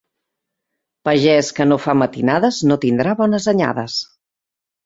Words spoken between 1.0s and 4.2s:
Pagés que no fa matinades no tindrà bones anyades.